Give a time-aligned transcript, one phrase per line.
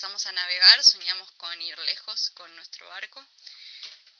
[0.00, 3.22] empezamos a navegar soñamos con ir lejos con nuestro barco,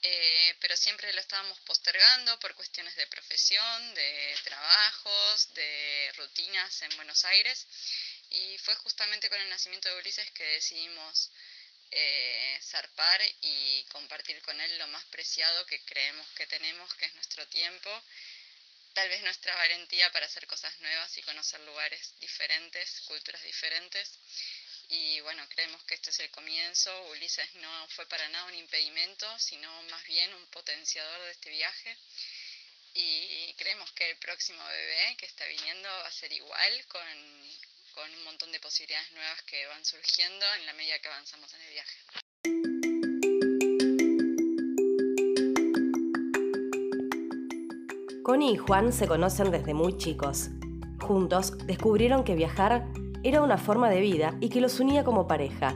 [0.03, 6.95] eh, pero siempre lo estábamos postergando por cuestiones de profesión, de trabajos, de rutinas en
[6.97, 7.65] Buenos Aires.
[8.29, 11.31] Y fue justamente con el nacimiento de Ulises que decidimos
[11.89, 17.15] eh, zarpar y compartir con él lo más preciado que creemos que tenemos, que es
[17.15, 17.89] nuestro tiempo,
[18.93, 24.11] tal vez nuestra valentía para hacer cosas nuevas y conocer lugares diferentes, culturas diferentes.
[24.93, 26.91] Y bueno, creemos que este es el comienzo.
[27.11, 31.97] Ulises no fue para nada un impedimento, sino más bien un potenciador de este viaje.
[32.93, 37.01] Y creemos que el próximo bebé que está viniendo va a ser igual, con,
[37.93, 41.61] con un montón de posibilidades nuevas que van surgiendo en la medida que avanzamos en
[41.61, 41.99] el viaje.
[48.23, 50.49] Connie y Juan se conocen desde muy chicos.
[50.99, 52.83] Juntos descubrieron que viajar
[53.23, 55.75] era una forma de vida y que los unía como pareja.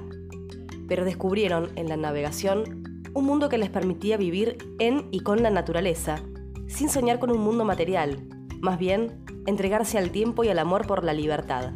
[0.88, 5.50] Pero descubrieron en la navegación un mundo que les permitía vivir en y con la
[5.50, 6.22] naturaleza,
[6.68, 8.28] sin soñar con un mundo material,
[8.62, 11.74] más bien entregarse al tiempo y al amor por la libertad.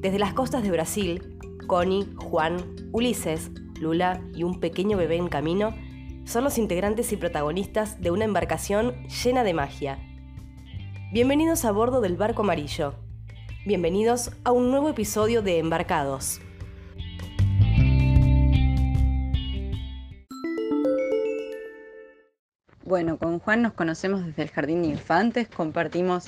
[0.00, 2.56] Desde las costas de Brasil, Connie, Juan,
[2.92, 5.74] Ulises, Lula y un pequeño bebé en camino
[6.24, 9.98] son los integrantes y protagonistas de una embarcación llena de magia.
[11.12, 13.01] Bienvenidos a bordo del barco amarillo.
[13.64, 16.40] Bienvenidos a un nuevo episodio de Embarcados.
[22.84, 26.24] Bueno, con Juan nos conocemos desde el Jardín de Infantes, compartimos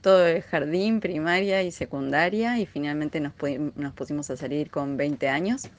[0.00, 3.32] todo el jardín, primaria y secundaria y finalmente nos,
[3.94, 5.70] pusimos a salir con 20 años.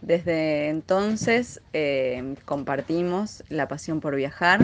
[0.00, 4.60] Desde entonces eh, compartimos la pasión por viajar,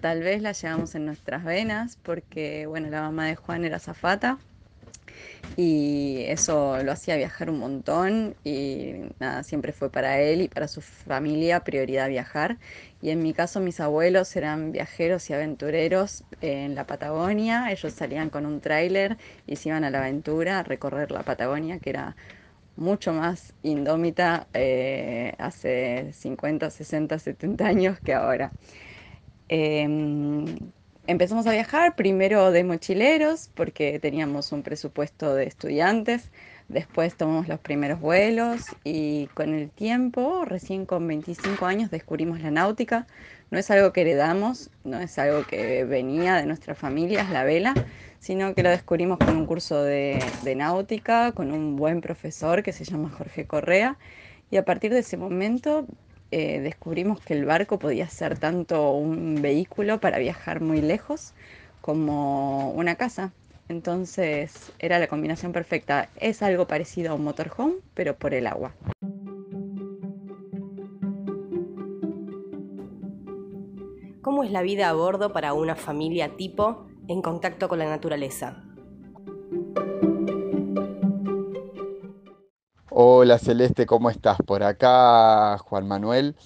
[0.00, 4.38] tal vez la llevamos en nuestras venas porque, bueno, la mamá de Juan era zafata
[5.56, 10.68] y eso lo hacía viajar un montón y nada, siempre fue para él y para
[10.68, 12.58] su familia prioridad viajar.
[13.02, 18.30] Y en mi caso mis abuelos eran viajeros y aventureros en la Patagonia, ellos salían
[18.30, 22.16] con un tráiler y se iban a la aventura a recorrer la Patagonia, que era
[22.76, 28.52] mucho más indómita eh, hace 50, 60, 70 años que ahora.
[29.48, 30.72] Em,
[31.06, 36.30] empezamos a viajar primero de mochileros porque teníamos un presupuesto de estudiantes,
[36.68, 42.50] después tomamos los primeros vuelos y con el tiempo, recién con 25 años, descubrimos la
[42.50, 43.06] náutica.
[43.50, 47.80] No es algo que heredamos, no es algo que venía de nuestras familias, la vela,
[48.18, 52.72] sino que lo descubrimos con un curso de, de náutica, con un buen profesor que
[52.72, 53.98] se llama Jorge Correa.
[54.50, 55.86] Y a partir de ese momento
[56.32, 61.34] eh, descubrimos que el barco podía ser tanto un vehículo para viajar muy lejos
[61.82, 63.32] como una casa.
[63.68, 66.08] Entonces era la combinación perfecta.
[66.16, 68.74] Es algo parecido a un motorhome, pero por el agua.
[74.22, 78.71] ¿Cómo es la vida a bordo para una familia tipo en contacto con la naturaleza?
[82.94, 84.36] Hola Celeste, ¿cómo estás?
[84.46, 86.36] Por acá Juan Manuel.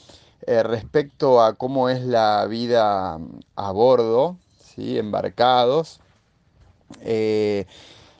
[0.46, 3.18] Eh, respecto a cómo es la vida
[3.56, 4.96] a bordo, ¿sí?
[4.96, 5.98] embarcados,
[7.00, 7.66] eh,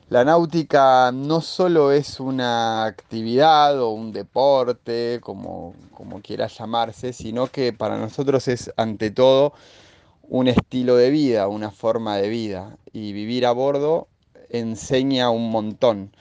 [0.09, 7.47] la náutica no solo es una actividad o un deporte, como, como quiera llamarse, sino
[7.47, 9.53] que para nosotros es ante todo
[10.23, 12.75] un estilo de vida, una forma de vida.
[12.91, 14.09] Y vivir a bordo
[14.49, 16.11] enseña un montón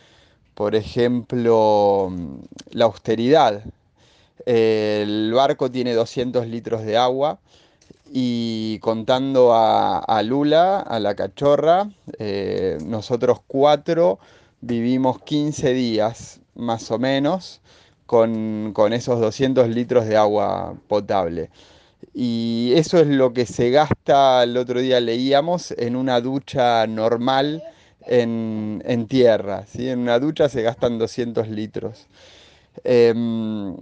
[0.56, 2.10] por ejemplo,
[2.70, 3.62] la austeridad.
[4.46, 7.38] El barco tiene 200 litros de agua
[8.10, 14.18] y contando a, Lula, a la cachorra, eh, nosotros cuatro
[14.62, 17.60] vivimos 15 días más o menos
[18.06, 21.50] con, con, esos 200 litros de agua potable.
[22.14, 27.62] Y eso es lo que se gasta, el otro día leíamos, en una ducha normal
[28.06, 29.66] en, tierra.
[29.66, 29.88] ¿sí?
[29.88, 32.06] En una ducha se gastan 200 litros.
[32.84, 33.76] Em,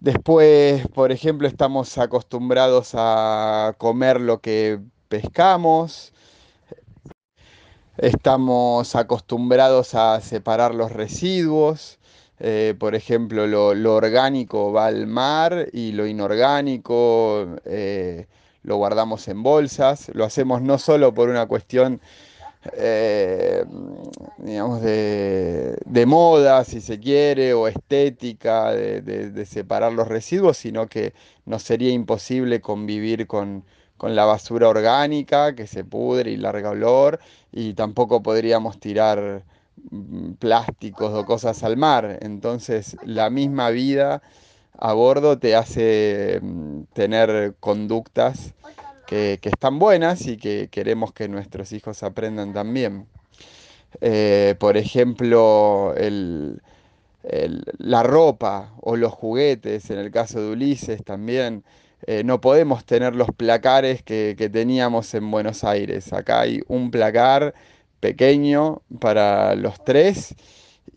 [0.00, 6.12] después, por ejemplo, estamos acostumbrados a comer lo que pescamos.
[7.98, 11.98] Estamos acostumbrados a separar los residuos.
[12.40, 18.26] Eh, por ejemplo, lo, orgánico va al mar y lo inorgánico eh,
[18.62, 20.10] lo guardamos en bolsas.
[20.14, 22.00] Lo hacemos no solo por una cuestión
[22.74, 23.64] eh,
[24.38, 31.12] digamos, de, moda, si se quiere, o estética, de, separar los residuos, sino que
[31.44, 33.64] nos sería imposible convivir con,
[34.00, 37.20] la basura orgánica que se pudre y larga olor,
[37.52, 39.44] y tampoco podríamos tirar
[39.90, 42.18] mm, plásticos o cosas al mar.
[42.20, 44.20] Entonces la misma vida
[44.76, 48.54] a bordo te hace mm, tener conductas
[49.12, 53.06] que, están buenas y que queremos que nuestros hijos aprendan también.
[54.00, 55.94] Eh, por ejemplo,
[57.78, 61.62] la ropa o los juguetes, en el caso de Ulises también,
[62.06, 66.12] eh, no podemos tener los placares que, teníamos en Buenos Aires.
[66.12, 67.54] Acá hay un placar
[68.00, 70.34] pequeño para los tres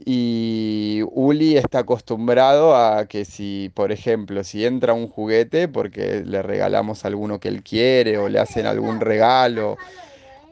[0.03, 6.41] y Uli está acostumbrado a que si, por ejemplo, si entra un juguete porque le
[6.41, 9.77] regalamos alguno que él quiere o le hacen algún regalo,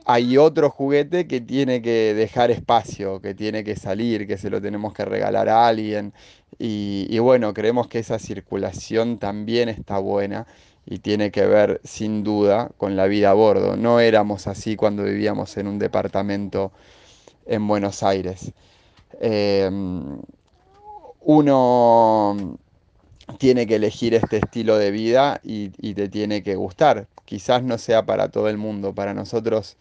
[0.05, 4.61] hay otro juguete que tiene que dejar espacio, que tiene que salir, que se lo
[4.61, 6.13] tenemos que regalar a alguien.
[6.59, 10.47] Y, bueno, creemos que esa circulación también está buena
[10.85, 13.75] y tiene que ver sin duda con la vida a bordo.
[13.75, 16.71] No éramos así cuando vivíamos en un departamento
[17.45, 18.53] en Buenos Aires.
[19.19, 20.19] Em,
[21.21, 22.57] uno
[23.37, 27.07] tiene que elegir este estilo de vida y, te tiene que gustar.
[27.25, 29.77] Quizás no sea para todo el mundo, para nosotros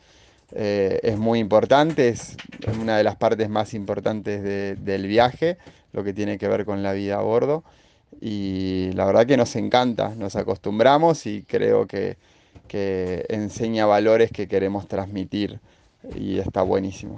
[0.52, 2.36] eh, es muy importante, es
[2.80, 4.42] una de las partes más importantes
[4.78, 5.58] del viaje,
[5.92, 7.64] lo que tiene que ver con la vida a bordo.
[8.20, 12.18] Y la verdad que nos encanta, nos acostumbramos y creo que,
[12.68, 15.60] que enseña valores que queremos transmitir
[16.14, 17.16] y está buenísimo.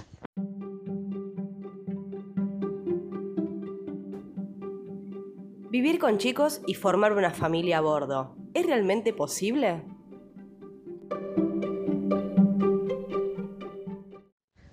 [5.75, 9.83] Vivir con chicos y formar una familia a bordo, ¿es realmente posible?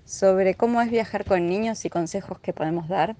[0.05, 3.15] Sobre cómo es viajar con niños y consejos que podemos dar,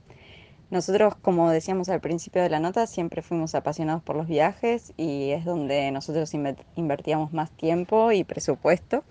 [0.70, 5.32] nosotros, como decíamos al principio de la nota, siempre fuimos apasionados por los viajes y
[5.32, 6.32] es donde nosotros
[6.76, 9.04] invertíamos más tiempo y presupuesto.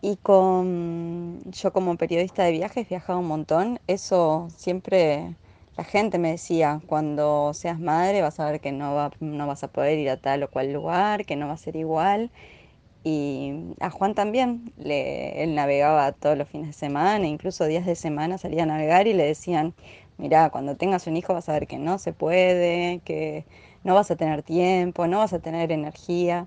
[0.00, 3.78] Y con yo como periodista de viajes viajaba un montón.
[3.86, 5.36] Eso siempre
[5.76, 9.68] la gente me decía, cuando seas madre vas a ver que no, no vas a
[9.68, 12.30] poder ir a tal o cual lugar, que no va a ser igual.
[13.02, 17.94] Y a Juan también, le, él navegaba todos los fines de semana, incluso días de
[17.96, 19.74] semana salía a navegar y le decían,
[20.18, 23.46] mira, cuando tengas un hijo vas a ver que no se puede, que
[23.84, 26.46] no vas a tener tiempo, no vas a tener energía.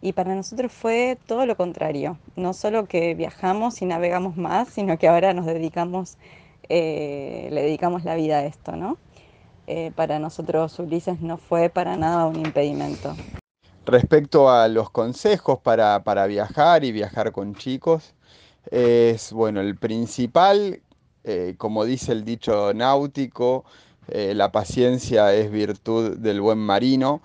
[0.00, 4.98] Y para nosotros fue todo lo contrario, no solo que viajamos y navegamos más, sino
[4.98, 6.18] que ahora nos dedicamos,
[6.68, 8.98] eh, le dedicamos la vida a esto, ¿no?
[9.66, 13.14] Eh, para nosotros Ulises no fue para nada un impedimento.
[13.86, 18.14] Respecto a los consejos para, viajar y viajar con chicos,
[18.70, 20.80] es bueno, el principal,
[21.24, 23.64] eh, como dice el dicho náutico,
[24.06, 27.22] la paciencia es virtud del buen marino.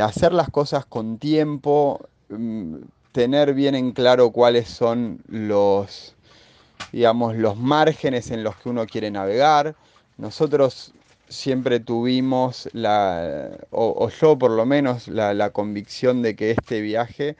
[0.00, 2.76] Hacer las cosas con tiempo, mm,
[3.10, 6.15] tener bien en claro cuáles son los,
[6.92, 9.74] digamos, los márgenes en los que uno quiere navegar.
[10.18, 10.92] Nosotros
[11.28, 17.36] siempre tuvimos, la, o, yo por lo menos, la, convicción de que este viaje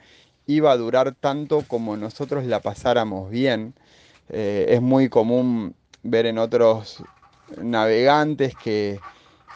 [0.46, 3.74] iba a durar tanto como nosotros la pasáramos bien.
[4.28, 7.02] Eh, es muy común ver en otros
[7.62, 9.00] navegantes que,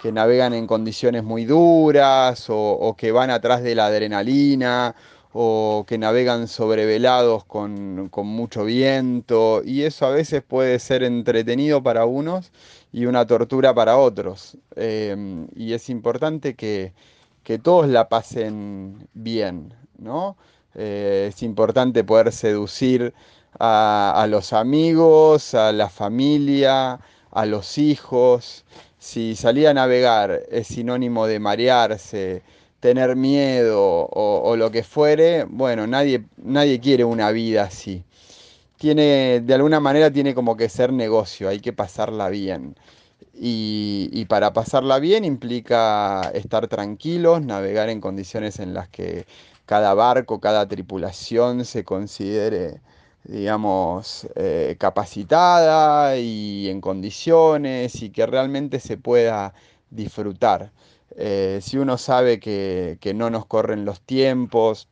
[0.02, 4.94] navegan en condiciones muy duras o, que van atrás de la adrenalina
[5.32, 11.82] o que navegan sobrevelados con, con mucho viento y eso a veces puede ser entretenido
[11.82, 12.50] para unos
[12.92, 14.56] y una tortura para otros.
[14.76, 16.92] Em, y es importante que,
[17.62, 20.36] todos la pasen bien, ¿no?
[20.76, 23.12] Eh, es importante poder seducir
[23.58, 27.00] a, los amigos, a la familia,
[27.32, 28.64] a los hijos.
[28.98, 32.42] Si salir a navegar es sinónimo de marearse,
[32.80, 38.04] tener miedo o, lo que fuere, bueno, nadie, nadie quiere una vida así
[38.80, 42.76] tiene, de alguna manera tiene como que ser negocio, hay que pasarla bien.
[43.34, 49.26] Y, para pasarla bien implica estar tranquilos, navegar en condiciones en las que
[49.66, 52.80] cada barco, cada tripulación se considere,
[53.24, 59.52] digamos, eh, capacitada y en condiciones y que realmente se pueda
[59.90, 60.72] disfrutar.
[61.16, 64.88] Eh, si uno sabe que, que no nos corren los tiempos,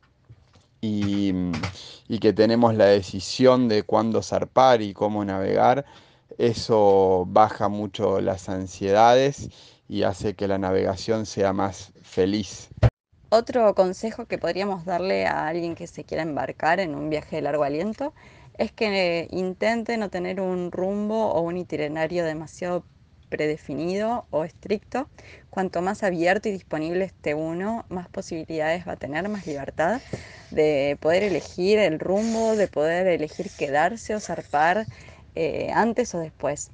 [0.81, 1.33] y,
[2.21, 5.85] que tenemos la decisión de cuándo zarpar y cómo navegar,
[6.37, 9.49] eso baja mucho las ansiedades
[9.87, 12.69] y hace que la navegación sea más feliz.
[13.29, 17.41] Otro consejo que podríamos darle a alguien que se quiera embarcar en un viaje de
[17.43, 18.13] largo aliento
[18.57, 22.83] es que intente no tener un rumbo o un itinerario demasiado
[23.29, 25.07] predefinido o estricto.
[25.49, 30.01] Cuanto más abierto y disponible esté uno, más posibilidades va a tener, más libertad
[30.51, 34.85] de poder elegir el rumbo, de poder elegir quedarse o zarpar
[35.35, 36.71] eh, antes o después.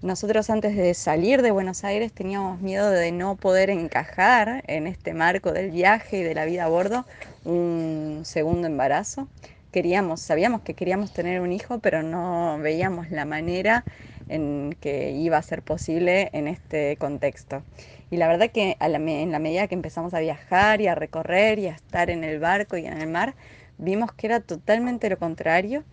[0.00, 5.12] Nosotros antes de salir de Buenos Aires teníamos miedo de no poder encajar en este
[5.12, 7.04] marco del viaje y de la vida a bordo
[7.44, 9.26] un segundo embarazo.
[9.72, 13.84] Queríamos, sabíamos que queríamos tener un hijo, pero no veíamos la manera
[14.28, 17.62] en que iba a ser posible en este contexto.
[18.10, 21.66] Y la verdad que en la medida que empezamos a viajar y a recorrer y
[21.66, 23.34] a estar en el barco y en el mar,
[23.76, 25.84] vimos que era totalmente lo contrario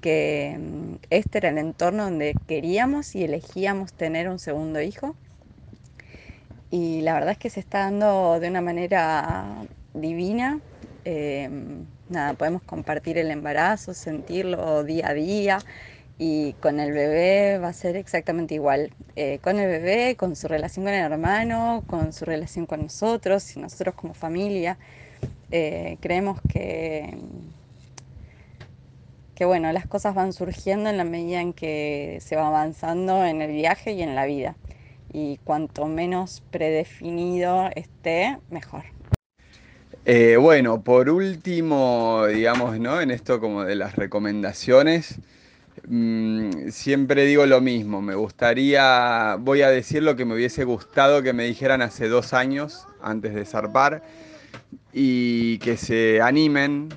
[0.00, 5.14] que mm, este era el entorno donde queríamos y elegíamos tener un segundo hijo.
[6.70, 10.60] Y la verdad es que se está dando de una manera divina.
[11.04, 15.58] Em, nada, podemos compartir el embarazo, sentirlo día a día
[16.22, 18.92] y con el bebé va a ser exactamente igual.
[19.16, 23.56] Eh, con el bebé, con su relación con el hermano, con su relación con nosotros
[23.56, 24.76] y nosotros como familia.
[25.50, 27.16] Eh, creemos que
[29.34, 33.40] que bueno, las cosas van surgiendo en la medida en que se va avanzando en
[33.40, 34.54] el viaje y en la vida.
[35.14, 38.82] Y cuanto menos predefinido esté, mejor.
[40.04, 43.00] Eh, bueno, por último, digamos, ¿no?
[43.00, 45.18] En esto como de las recomendaciones,
[45.88, 48.02] mm, siempre digo lo mismo.
[48.02, 52.32] Me gustaría, voy a decir lo que me hubiese gustado que me dijeran hace dos
[52.32, 54.02] años antes de zarpar
[54.92, 56.88] y que se animen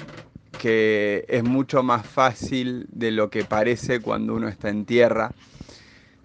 [0.58, 5.32] que es mucho más fácil de lo que parece cuando uno está en tierra.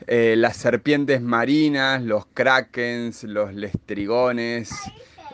[0.07, 4.71] Eh, las serpientes marinas, los krakens, los lestrigones,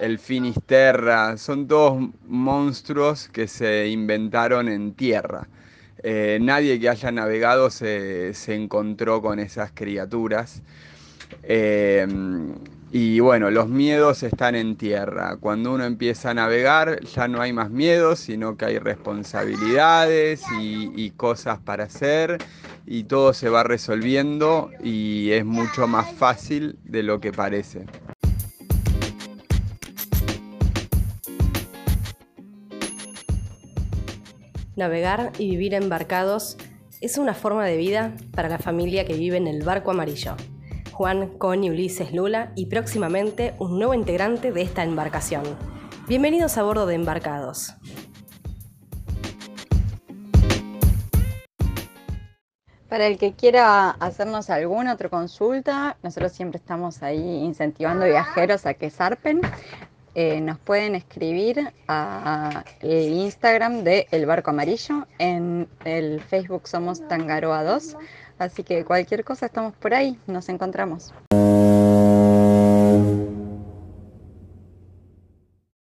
[0.00, 5.46] el finisterra, son todos monstruos que se inventaron en tierra.
[6.02, 10.62] Eh, nadie que haya navegado se, encontró con esas criaturas.
[11.42, 12.06] Eh,
[12.96, 15.36] y bueno, los miedos están en tierra.
[15.40, 21.10] Cuando uno empieza a navegar ya no hay más miedos, sino que hay responsabilidades y,
[21.16, 22.38] cosas para hacer
[22.86, 27.86] y todo se va resolviendo y es mucho más fácil de lo que parece.
[34.76, 36.56] Navegar y vivir embarcados
[37.00, 40.34] es una forma de vida para la familia que vive en el barco amarillo.
[40.90, 45.44] Juan, Connie, Ulises, Lula y próximamente un nuevo integrante de esta embarcación.
[46.08, 47.74] Bienvenidos a bordo de Embarcados.
[52.88, 58.74] Para el que quiera hacernos alguna otra consulta, nosotros siempre estamos ahí incentivando viajeros a
[58.74, 59.40] que zarpen.
[60.14, 65.06] Eh, nos pueden escribir a Instagram de El Barco Amarillo.
[65.18, 67.96] En el Facebook somos Tangaroa 2.
[68.38, 71.12] Así que cualquier cosa estamos por ahí, nos encontramos.